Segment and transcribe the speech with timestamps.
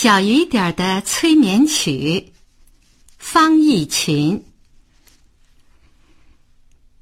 [0.00, 2.32] 小雨点的催眠曲，
[3.18, 4.44] 方逸群。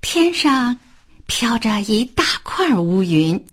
[0.00, 0.78] 天上
[1.26, 3.44] 飘着一大块乌云，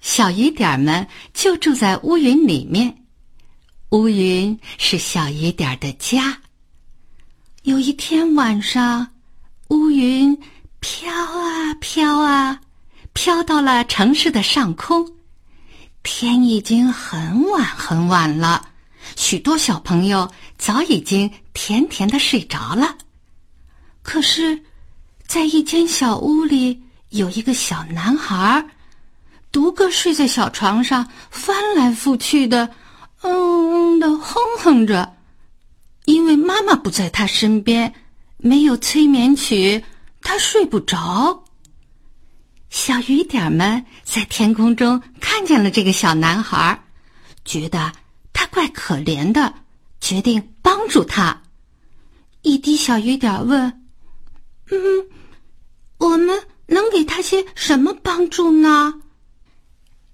[0.00, 1.04] 小雨点们
[1.34, 3.04] 就住在乌云里面。
[3.90, 6.40] 乌云是小雨点的家。
[7.64, 9.08] 有一天晚上，
[9.70, 10.40] 乌云
[10.78, 12.60] 飘啊飘啊，
[13.12, 15.17] 飘到了城市的上空。
[16.20, 18.70] 天已经很晚很晚了，
[19.14, 20.28] 许多小朋友
[20.58, 22.98] 早已经甜甜的睡着了。
[24.02, 24.60] 可是，
[25.28, 28.66] 在一间小屋里，有一个小男孩，
[29.52, 32.68] 独个睡在小床上，翻来覆去的，
[33.22, 35.14] 嗯嗯的哼哼着。
[36.06, 37.94] 因为妈妈不在他身边，
[38.38, 39.84] 没有催眠曲，
[40.20, 41.44] 他睡不着。
[42.70, 45.00] 小雨点们在天空中
[45.38, 46.82] 看见了这个小男孩，
[47.44, 47.92] 觉得
[48.32, 49.54] 他怪可怜的，
[50.00, 51.40] 决定帮助他。
[52.42, 53.86] 一滴小雨点问
[54.68, 55.06] ：“嗯，
[55.98, 58.92] 我们能给他些什么帮助呢？”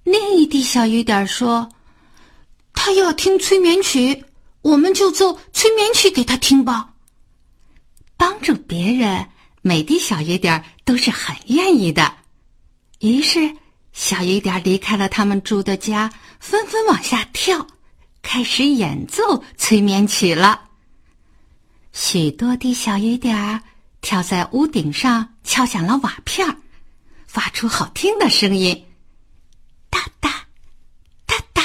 [0.05, 1.71] 另一滴小雨点说
[2.75, 4.27] ：“他要听催眠曲，
[4.61, 6.93] 我们就奏催眠曲给他听吧。”
[8.19, 9.27] 帮助别人，
[9.63, 12.15] 每滴小雨点都是很愿意的。
[13.01, 13.57] 于是，
[14.05, 17.67] 小雨点离开了他们住的家，纷纷往下跳，
[18.21, 20.69] 开始演奏催眠曲了。
[21.95, 23.63] 许多滴小雨点儿
[24.03, 26.47] 跳在屋顶上，敲响了瓦片，
[27.27, 28.87] 发出好听的声音，
[29.89, 30.31] 哒哒
[31.25, 31.63] 哒哒，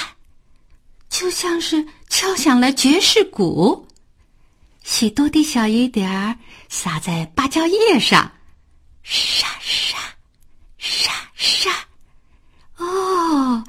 [1.10, 3.86] 就像是敲响了爵士鼓。
[4.86, 6.38] 许多滴小雨点儿
[6.70, 8.32] 洒在芭蕉叶上，
[9.04, 9.98] 沙沙。
[10.78, 11.72] 沙，
[12.78, 13.64] 哦，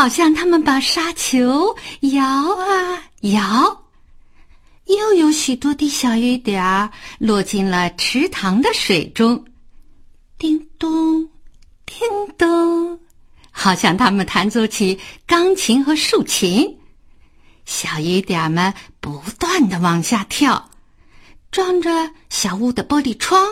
[0.00, 3.84] 好像他们把沙球摇啊摇，
[4.86, 9.44] 又有许多滴小雨点儿落进了池塘的水中，
[10.38, 11.28] 叮咚，
[11.84, 11.98] 叮
[12.38, 12.98] 咚，
[13.50, 16.78] 好像他们弹奏起钢琴和竖琴。
[17.66, 20.70] 小雨点儿们不断的往下跳，
[21.50, 23.46] 撞着小屋的玻璃窗，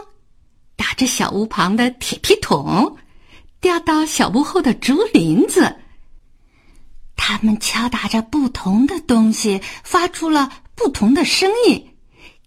[0.76, 2.96] 打着小屋旁的铁皮桶。
[3.60, 5.76] 掉到小屋后的竹林子，
[7.18, 11.88] 他们敲打着不同的东西，发出了不同的声音，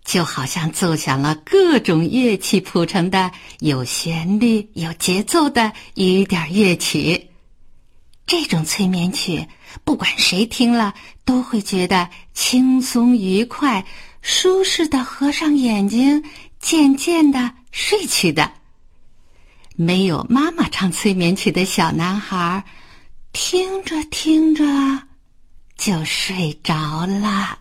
[0.04, 7.28] 就好像奏响了各种乐器谱成的有旋律、有节奏的雨点乐曲。
[8.26, 9.46] 这种催眠曲，
[9.84, 10.96] 不管谁听了
[11.26, 13.86] 都会觉得轻松愉快、
[14.22, 16.24] 舒适的合上眼睛，
[16.60, 18.54] 渐渐的睡去的。
[19.76, 22.64] 没有妈妈唱催眠曲的小男孩，
[23.34, 24.64] 听着听着
[25.78, 27.58] 就睡着了。